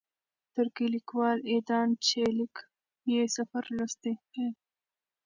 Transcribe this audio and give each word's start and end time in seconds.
ترکی 0.53 0.85
لیکوال 0.95 1.37
ایدان 1.51 1.87
چیلیک 2.05 2.55
یې 3.11 3.19
سفر 3.35 3.63
لوستلی. 3.75 4.47